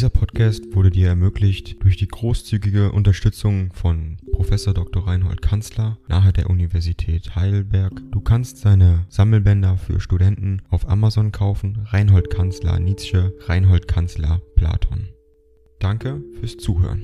Dieser 0.00 0.08
Podcast 0.08 0.74
wurde 0.74 0.88
dir 0.88 1.08
ermöglicht 1.08 1.76
durch 1.84 1.98
die 1.98 2.08
großzügige 2.08 2.90
Unterstützung 2.90 3.70
von 3.74 4.16
Professor 4.32 4.72
Dr. 4.72 5.06
Reinhold 5.06 5.42
Kanzler 5.42 5.98
nahe 6.08 6.32
der 6.32 6.48
Universität 6.48 7.36
Heidelberg. 7.36 7.92
Du 8.10 8.22
kannst 8.22 8.56
seine 8.56 9.04
Sammelbänder 9.10 9.76
für 9.76 10.00
Studenten 10.00 10.62
auf 10.70 10.88
Amazon 10.88 11.32
kaufen. 11.32 11.84
Reinhold 11.84 12.30
Kanzler 12.30 12.80
Nietzsche, 12.80 13.34
Reinhold 13.40 13.88
Kanzler 13.88 14.40
Platon. 14.56 15.10
Danke 15.80 16.22
fürs 16.40 16.56
Zuhören. 16.56 17.02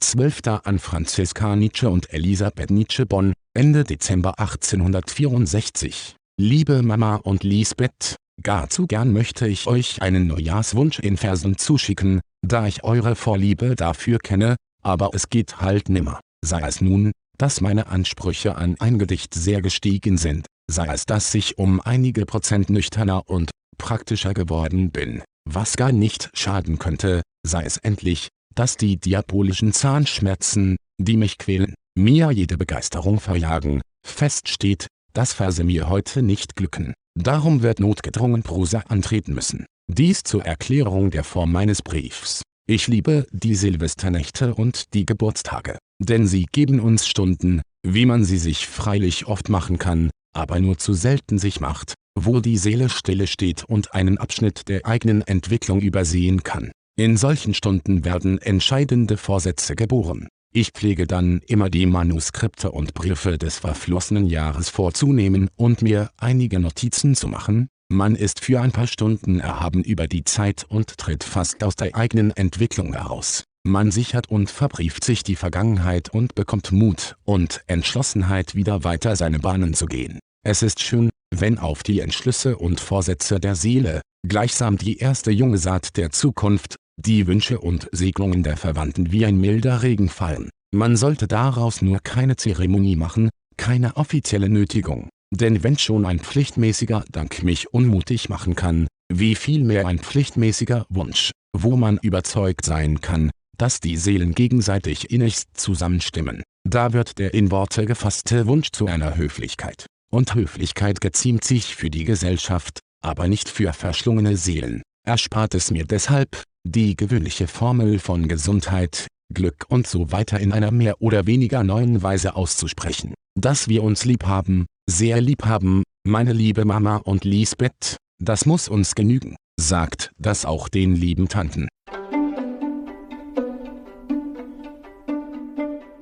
12. 0.00 0.40
an 0.64 0.80
Franziska 0.80 1.54
Nietzsche 1.54 1.88
und 1.88 2.12
Elisabeth 2.12 2.72
Nietzsche 2.72 3.06
Bonn, 3.06 3.32
Ende 3.54 3.84
Dezember 3.84 4.40
1864. 4.40 6.16
Liebe 6.36 6.82
Mama 6.82 7.14
und 7.14 7.44
Lisbeth, 7.44 8.16
gar 8.42 8.68
zu 8.68 8.86
gern 8.86 9.12
möchte 9.12 9.46
ich 9.46 9.66
euch 9.66 10.02
einen 10.02 10.26
Neujahrswunsch 10.28 10.98
in 10.98 11.16
Versen 11.16 11.58
zuschicken, 11.58 12.20
da 12.42 12.66
ich 12.66 12.84
eure 12.84 13.16
Vorliebe 13.16 13.74
dafür 13.74 14.18
kenne, 14.18 14.56
aber 14.82 15.10
es 15.14 15.28
geht 15.30 15.60
halt 15.60 15.88
nimmer. 15.88 16.20
Sei 16.44 16.60
es 16.60 16.80
nun, 16.80 17.12
dass 17.38 17.60
meine 17.60 17.88
Ansprüche 17.88 18.56
an 18.56 18.76
ein 18.78 18.98
Gedicht 18.98 19.34
sehr 19.34 19.62
gestiegen 19.62 20.16
sind, 20.16 20.46
sei 20.70 20.86
es 20.86 21.06
dass 21.06 21.34
ich 21.34 21.58
um 21.58 21.80
einige 21.80 22.24
Prozent 22.24 22.70
nüchterner 22.70 23.28
und 23.28 23.50
praktischer 23.78 24.32
geworden 24.32 24.90
bin, 24.90 25.22
was 25.44 25.76
gar 25.76 25.92
nicht 25.92 26.30
schaden 26.34 26.78
könnte, 26.78 27.22
sei 27.46 27.64
es 27.64 27.78
endlich, 27.78 28.28
dass 28.54 28.76
die 28.76 28.96
diabolischen 28.96 29.72
Zahnschmerzen, 29.72 30.76
die 30.98 31.16
mich 31.16 31.38
quälen, 31.38 31.74
mir 31.96 32.30
jede 32.30 32.56
Begeisterung 32.56 33.20
verjagen. 33.20 33.82
Fest 34.06 34.48
steht, 34.48 34.86
dass 35.12 35.32
Verse 35.32 35.62
mir 35.64 35.88
heute 35.88 36.22
nicht 36.22 36.56
glücken. 36.56 36.94
Darum 37.18 37.62
wird 37.62 37.80
notgedrungen 37.80 38.42
Prosa 38.42 38.80
antreten 38.88 39.32
müssen. 39.34 39.64
Dies 39.90 40.22
zur 40.22 40.44
Erklärung 40.44 41.10
der 41.10 41.24
Form 41.24 41.50
meines 41.50 41.80
Briefs. 41.80 42.42
Ich 42.68 42.88
liebe 42.88 43.26
die 43.30 43.54
Silvesternächte 43.54 44.54
und 44.54 44.92
die 44.92 45.06
Geburtstage, 45.06 45.78
denn 45.98 46.26
sie 46.26 46.44
geben 46.52 46.78
uns 46.78 47.06
Stunden, 47.06 47.62
wie 47.82 48.04
man 48.04 48.24
sie 48.24 48.36
sich 48.36 48.66
freilich 48.66 49.26
oft 49.26 49.48
machen 49.48 49.78
kann, 49.78 50.10
aber 50.34 50.60
nur 50.60 50.76
zu 50.76 50.92
selten 50.92 51.38
sich 51.38 51.58
macht, 51.60 51.94
wo 52.18 52.40
die 52.40 52.58
Seele 52.58 52.90
stille 52.90 53.26
steht 53.26 53.64
und 53.64 53.94
einen 53.94 54.18
Abschnitt 54.18 54.68
der 54.68 54.84
eigenen 54.84 55.22
Entwicklung 55.22 55.80
übersehen 55.80 56.42
kann. 56.42 56.70
In 56.98 57.16
solchen 57.16 57.54
Stunden 57.54 58.04
werden 58.04 58.38
entscheidende 58.38 59.16
Vorsätze 59.16 59.74
geboren. 59.74 60.28
Ich 60.52 60.70
pflege 60.70 61.06
dann 61.06 61.40
immer 61.46 61.68
die 61.68 61.86
Manuskripte 61.86 62.70
und 62.70 62.94
Briefe 62.94 63.38
des 63.38 63.58
verflossenen 63.58 64.26
Jahres 64.26 64.70
vorzunehmen 64.70 65.50
und 65.56 65.82
mir 65.82 66.10
einige 66.16 66.58
Notizen 66.58 67.14
zu 67.14 67.28
machen. 67.28 67.68
Man 67.88 68.16
ist 68.16 68.40
für 68.40 68.60
ein 68.60 68.72
paar 68.72 68.86
Stunden 68.86 69.38
erhaben 69.38 69.84
über 69.84 70.08
die 70.08 70.24
Zeit 70.24 70.64
und 70.68 70.98
tritt 70.98 71.24
fast 71.24 71.62
aus 71.62 71.76
der 71.76 71.94
eigenen 71.94 72.30
Entwicklung 72.32 72.94
heraus. 72.94 73.44
Man 73.64 73.90
sichert 73.90 74.30
und 74.30 74.50
verbrieft 74.50 75.04
sich 75.04 75.22
die 75.22 75.36
Vergangenheit 75.36 76.08
und 76.08 76.34
bekommt 76.34 76.72
Mut 76.72 77.16
und 77.24 77.62
Entschlossenheit 77.66 78.54
wieder 78.54 78.84
weiter 78.84 79.16
seine 79.16 79.40
Bahnen 79.40 79.74
zu 79.74 79.86
gehen. 79.86 80.20
Es 80.44 80.62
ist 80.62 80.80
schön, 80.80 81.10
wenn 81.34 81.58
auf 81.58 81.82
die 81.82 82.00
Entschlüsse 82.00 82.56
und 82.56 82.80
Vorsätze 82.80 83.40
der 83.40 83.56
Seele, 83.56 84.02
gleichsam 84.26 84.78
die 84.78 84.98
erste 84.98 85.30
junge 85.32 85.58
Saat 85.58 85.96
der 85.96 86.10
Zukunft, 86.10 86.76
die 86.96 87.26
Wünsche 87.26 87.60
und 87.60 87.88
Segnungen 87.92 88.42
der 88.42 88.56
Verwandten 88.56 89.12
wie 89.12 89.26
ein 89.26 89.38
milder 89.38 89.82
Regen 89.82 90.08
fallen. 90.08 90.50
Man 90.74 90.96
sollte 90.96 91.28
daraus 91.28 91.82
nur 91.82 92.00
keine 92.00 92.36
Zeremonie 92.36 92.96
machen, 92.96 93.30
keine 93.56 93.96
offizielle 93.96 94.48
Nötigung. 94.48 95.08
Denn 95.32 95.62
wenn 95.62 95.78
schon 95.78 96.06
ein 96.06 96.20
pflichtmäßiger 96.20 97.04
Dank 97.10 97.42
mich 97.42 97.72
unmutig 97.72 98.28
machen 98.28 98.54
kann, 98.54 98.86
wie 99.12 99.34
viel 99.34 99.62
mehr 99.64 99.86
ein 99.86 99.98
pflichtmäßiger 99.98 100.86
Wunsch, 100.88 101.32
wo 101.56 101.76
man 101.76 101.98
überzeugt 101.98 102.64
sein 102.64 103.00
kann, 103.00 103.30
dass 103.58 103.80
die 103.80 103.96
Seelen 103.96 104.34
gegenseitig 104.34 105.10
innigst 105.10 105.48
zusammenstimmen. 105.54 106.42
Da 106.68 106.92
wird 106.92 107.18
der 107.18 107.34
in 107.34 107.50
Worte 107.50 107.86
gefasste 107.86 108.46
Wunsch 108.46 108.70
zu 108.72 108.86
einer 108.86 109.16
Höflichkeit. 109.16 109.86
Und 110.12 110.34
Höflichkeit 110.34 111.00
geziemt 111.00 111.44
sich 111.44 111.74
für 111.74 111.90
die 111.90 112.04
Gesellschaft, 112.04 112.80
aber 113.02 113.28
nicht 113.28 113.48
für 113.48 113.72
verschlungene 113.72 114.36
Seelen. 114.36 114.82
Erspart 115.06 115.54
es 115.54 115.70
mir 115.70 115.84
deshalb, 115.84 116.42
die 116.66 116.96
gewöhnliche 116.96 117.46
Formel 117.46 117.98
von 117.98 118.28
Gesundheit, 118.28 119.06
Glück 119.32 119.66
und 119.68 119.86
so 119.86 120.12
weiter 120.12 120.40
in 120.40 120.52
einer 120.52 120.70
mehr 120.70 121.00
oder 121.00 121.26
weniger 121.26 121.62
neuen 121.62 122.02
Weise 122.02 122.34
auszusprechen. 122.36 123.14
Dass 123.38 123.68
wir 123.68 123.82
uns 123.82 124.04
lieb 124.04 124.24
haben, 124.24 124.66
sehr 124.88 125.20
lieb 125.20 125.44
haben, 125.44 125.82
meine 126.04 126.32
liebe 126.32 126.64
Mama 126.64 126.96
und 126.96 127.24
Lisbeth, 127.24 127.96
das 128.20 128.46
muss 128.46 128.68
uns 128.68 128.94
genügen, 128.94 129.36
sagt 129.58 130.10
das 130.18 130.44
auch 130.44 130.68
den 130.68 130.94
lieben 130.94 131.28
Tanten. 131.28 131.68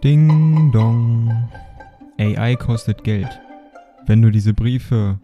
Ding 0.03 0.71
dong. 0.73 1.49
AI 2.19 2.57
kostet 2.57 3.05
Geld. 3.05 3.41
Wenn 4.07 4.23
du 4.23 4.31
diese 4.31 4.53
Briefe 4.53 5.19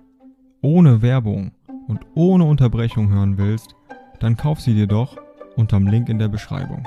ohne 0.62 1.02
Werbung 1.02 1.52
und 1.86 2.00
ohne 2.14 2.44
Unterbrechung 2.44 3.10
hören 3.10 3.36
willst, 3.36 3.74
dann 4.20 4.36
kauf 4.36 4.60
sie 4.60 4.74
dir 4.74 4.86
doch 4.86 5.16
unterm 5.56 5.86
Link 5.86 6.08
in 6.08 6.18
der 6.18 6.28
Beschreibung. 6.28 6.86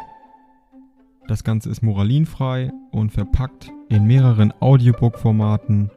Das 1.27 1.43
Ganze 1.43 1.69
ist 1.69 1.81
moralinfrei 1.81 2.71
und 2.91 3.11
verpackt 3.11 3.71
in 3.89 4.05
mehreren 4.05 4.53
Audiobook-Formaten 4.59 5.89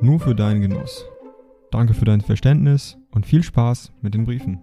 nur 0.00 0.20
für 0.20 0.34
deinen 0.34 0.60
Genuss. 0.60 1.04
Danke 1.70 1.94
für 1.94 2.04
dein 2.04 2.20
Verständnis 2.20 2.96
und 3.10 3.26
viel 3.26 3.42
Spaß 3.42 3.92
mit 4.00 4.14
den 4.14 4.24
Briefen. 4.24 4.62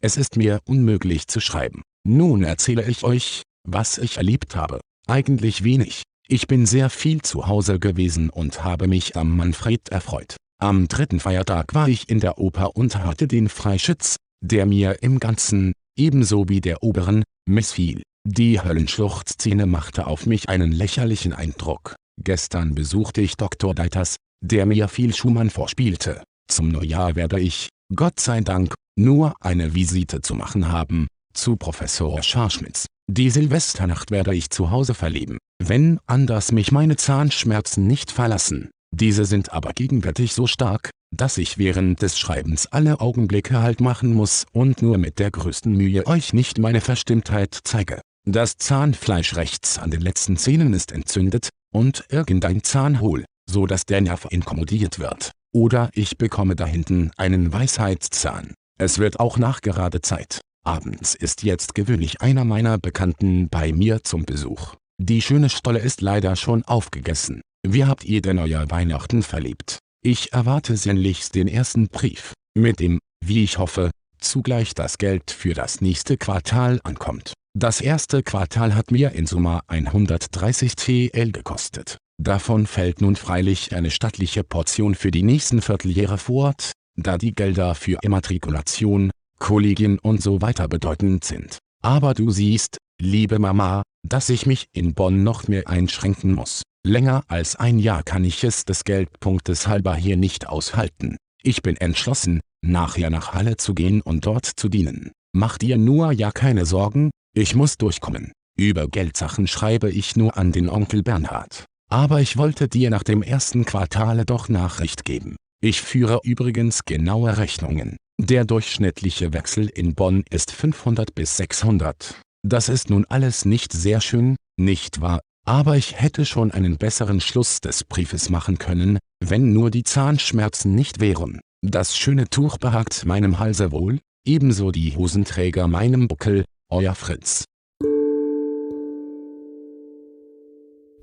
Es 0.00 0.16
ist 0.16 0.36
mir 0.36 0.60
unmöglich 0.66 1.28
zu 1.28 1.40
schreiben. 1.40 1.82
Nun 2.04 2.42
erzähle 2.42 2.88
ich 2.88 3.04
euch, 3.04 3.42
was 3.64 3.98
ich 3.98 4.16
erlebt 4.16 4.56
habe. 4.56 4.80
Eigentlich 5.06 5.62
wenig. 5.62 6.02
Ich 6.26 6.46
bin 6.46 6.64
sehr 6.64 6.88
viel 6.88 7.20
zu 7.22 7.46
Hause 7.46 7.78
gewesen 7.78 8.30
und 8.30 8.64
habe 8.64 8.88
mich 8.88 9.16
am 9.16 9.36
Manfred 9.36 9.90
erfreut. 9.90 10.36
Am 10.62 10.88
dritten 10.88 11.20
Feiertag 11.20 11.74
war 11.74 11.88
ich 11.88 12.10
in 12.10 12.20
der 12.20 12.38
Oper 12.38 12.76
und 12.76 12.94
hatte 12.94 13.26
den 13.26 13.48
Freischütz, 13.48 14.16
der 14.44 14.66
mir 14.66 15.02
im 15.02 15.18
Ganzen, 15.18 15.72
ebenso 15.96 16.50
wie 16.50 16.60
der 16.60 16.82
oberen, 16.82 17.22
missfiel. 17.48 18.02
Die 18.28 18.60
Höllenschluchtszene 18.60 19.64
machte 19.64 20.06
auf 20.06 20.26
mich 20.26 20.50
einen 20.50 20.70
lächerlichen 20.70 21.32
Eindruck. 21.32 21.96
Gestern 22.22 22.74
besuchte 22.74 23.22
ich 23.22 23.38
Dr. 23.38 23.74
Deiters, 23.74 24.16
der 24.44 24.66
mir 24.66 24.88
viel 24.88 25.14
Schumann 25.14 25.48
vorspielte. 25.48 26.22
Zum 26.46 26.68
Neujahr 26.68 27.16
werde 27.16 27.40
ich, 27.40 27.70
Gott 27.96 28.20
sei 28.20 28.42
Dank, 28.42 28.74
nur 28.98 29.32
eine 29.40 29.74
Visite 29.74 30.20
zu 30.20 30.34
machen 30.34 30.70
haben, 30.70 31.06
zu 31.32 31.56
Professor 31.56 32.22
Scharschmitz. 32.22 32.84
Die 33.10 33.30
Silvesternacht 33.30 34.10
werde 34.10 34.34
ich 34.34 34.50
zu 34.50 34.70
Hause 34.70 34.92
verleben, 34.92 35.38
wenn 35.58 35.98
anders 36.06 36.52
mich 36.52 36.70
meine 36.70 36.96
Zahnschmerzen 36.96 37.86
nicht 37.86 38.10
verlassen. 38.10 38.68
Diese 38.92 39.24
sind 39.24 39.52
aber 39.52 39.72
gegenwärtig 39.72 40.32
so 40.32 40.46
stark, 40.46 40.90
dass 41.14 41.38
ich 41.38 41.58
während 41.58 42.02
des 42.02 42.18
Schreibens 42.18 42.66
alle 42.66 43.00
Augenblicke 43.00 43.60
Halt 43.60 43.80
machen 43.80 44.14
muss 44.14 44.46
und 44.52 44.82
nur 44.82 44.98
mit 44.98 45.18
der 45.18 45.30
größten 45.30 45.72
Mühe 45.72 46.06
euch 46.06 46.32
nicht 46.32 46.58
meine 46.58 46.80
Verstimmtheit 46.80 47.58
zeige. 47.64 48.00
Das 48.26 48.56
Zahnfleisch 48.58 49.36
rechts 49.36 49.78
an 49.78 49.90
den 49.90 50.00
letzten 50.00 50.36
Zähnen 50.36 50.74
ist 50.74 50.92
entzündet, 50.92 51.48
und 51.72 52.04
irgendein 52.08 52.62
Zahn 52.62 53.00
hohl, 53.00 53.24
so 53.48 53.66
dass 53.66 53.86
der 53.86 54.00
Nerv 54.00 54.26
inkommodiert 54.30 54.98
wird. 54.98 55.32
Oder 55.52 55.90
ich 55.94 56.18
bekomme 56.18 56.56
da 56.56 56.66
hinten 56.66 57.10
einen 57.16 57.52
Weisheitszahn. 57.52 58.54
Es 58.78 58.98
wird 58.98 59.20
auch 59.20 59.38
nachgerade 59.38 60.00
Zeit. 60.00 60.40
Abends 60.64 61.14
ist 61.14 61.42
jetzt 61.42 61.74
gewöhnlich 61.74 62.20
einer 62.20 62.44
meiner 62.44 62.78
Bekannten 62.78 63.48
bei 63.48 63.72
mir 63.72 64.04
zum 64.04 64.24
Besuch. 64.24 64.74
Die 64.98 65.22
schöne 65.22 65.48
Stolle 65.48 65.78
ist 65.78 66.02
leider 66.02 66.36
schon 66.36 66.64
aufgegessen. 66.64 67.40
Wie 67.66 67.84
habt 67.84 68.04
ihr 68.04 68.22
denn 68.22 68.38
euer 68.38 68.70
Weihnachten 68.70 69.22
verlebt? 69.22 69.78
Ich 70.02 70.32
erwarte 70.32 70.76
sehnlichst 70.76 71.34
den 71.34 71.46
ersten 71.46 71.88
Brief, 71.88 72.32
mit 72.56 72.80
dem, 72.80 73.00
wie 73.22 73.44
ich 73.44 73.58
hoffe, 73.58 73.90
zugleich 74.18 74.74
das 74.74 74.96
Geld 74.96 75.30
für 75.30 75.52
das 75.52 75.82
nächste 75.82 76.16
Quartal 76.16 76.80
ankommt. 76.84 77.34
Das 77.58 77.80
erste 77.80 78.22
Quartal 78.22 78.74
hat 78.74 78.90
mir 78.90 79.12
in 79.12 79.26
Summe 79.26 79.60
130 79.66 80.74
TL 80.74 81.32
gekostet. 81.32 81.98
Davon 82.22 82.66
fällt 82.66 83.00
nun 83.02 83.16
freilich 83.16 83.74
eine 83.74 83.90
stattliche 83.90 84.42
Portion 84.42 84.94
für 84.94 85.10
die 85.10 85.22
nächsten 85.22 85.60
Vierteljahre 85.60 86.16
fort, 86.16 86.72
da 86.96 87.18
die 87.18 87.34
Gelder 87.34 87.74
für 87.74 87.98
Immatrikulation, 88.02 89.10
Kollegien 89.38 89.98
und 89.98 90.22
so 90.22 90.40
weiter 90.40 90.68
bedeutend 90.68 91.24
sind. 91.24 91.58
Aber 91.82 92.14
du 92.14 92.30
siehst, 92.30 92.78
liebe 93.00 93.38
Mama, 93.38 93.82
dass 94.06 94.28
ich 94.28 94.46
mich 94.46 94.66
in 94.72 94.94
Bonn 94.94 95.22
noch 95.22 95.48
mehr 95.48 95.68
einschränken 95.68 96.34
muss. 96.34 96.62
Länger 96.86 97.24
als 97.28 97.56
ein 97.56 97.78
Jahr 97.78 98.02
kann 98.02 98.24
ich 98.24 98.42
es 98.42 98.64
des 98.64 98.84
Geldpunktes 98.84 99.66
halber 99.66 99.94
hier 99.94 100.16
nicht 100.16 100.48
aushalten. 100.48 101.16
Ich 101.42 101.62
bin 101.62 101.76
entschlossen, 101.76 102.40
nachher 102.62 103.10
nach 103.10 103.34
Halle 103.34 103.56
zu 103.58 103.74
gehen 103.74 104.00
und 104.00 104.24
dort 104.24 104.46
zu 104.46 104.68
dienen. 104.68 105.12
Mach 105.32 105.58
dir 105.58 105.76
nur 105.76 106.12
ja 106.12 106.32
keine 106.32 106.64
Sorgen, 106.64 107.10
ich 107.34 107.54
muss 107.54 107.76
durchkommen. 107.76 108.32
Über 108.58 108.88
Geldsachen 108.88 109.46
schreibe 109.46 109.90
ich 109.90 110.16
nur 110.16 110.36
an 110.36 110.52
den 110.52 110.68
Onkel 110.68 111.02
Bernhard. 111.02 111.64
aber 111.92 112.20
ich 112.20 112.36
wollte 112.36 112.68
dir 112.68 112.88
nach 112.88 113.02
dem 113.02 113.22
ersten 113.22 113.64
Quartale 113.64 114.24
doch 114.24 114.48
Nachricht 114.48 115.04
geben. 115.04 115.36
Ich 115.60 115.82
führe 115.82 116.20
übrigens 116.22 116.84
genaue 116.84 117.36
Rechnungen. 117.36 117.96
Der 118.18 118.44
durchschnittliche 118.44 119.32
Wechsel 119.32 119.68
in 119.68 119.94
Bonn 119.94 120.24
ist 120.30 120.52
500 120.52 121.14
bis 121.14 121.36
600. 121.36 122.20
Das 122.46 122.68
ist 122.68 122.90
nun 122.90 123.04
alles 123.06 123.44
nicht 123.44 123.72
sehr 123.72 124.00
schön, 124.00 124.36
nicht 124.56 125.00
wahr? 125.00 125.20
Aber 125.46 125.76
ich 125.76 126.00
hätte 126.00 126.24
schon 126.26 126.50
einen 126.50 126.76
besseren 126.76 127.20
Schluss 127.20 127.60
des 127.60 127.84
Briefes 127.84 128.30
machen 128.30 128.58
können, 128.58 128.98
wenn 129.20 129.52
nur 129.52 129.70
die 129.70 129.84
Zahnschmerzen 129.84 130.74
nicht 130.74 131.00
wären. 131.00 131.40
Das 131.62 131.96
schöne 131.96 132.28
Tuch 132.28 132.58
behagt 132.58 133.04
meinem 133.04 133.38
Halse 133.38 133.72
wohl, 133.72 133.98
ebenso 134.24 134.70
die 134.70 134.96
Hosenträger 134.96 135.68
meinem 135.68 136.08
Buckel, 136.08 136.44
euer 136.70 136.94
Fritz. 136.94 137.44